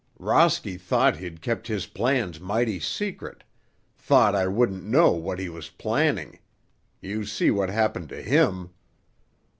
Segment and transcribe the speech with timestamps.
[0.17, 6.39] Rosky thought he'd kept his plans mighty secret—thought I wouldn't know what he was planning.
[7.01, 8.71] You see what happened to him.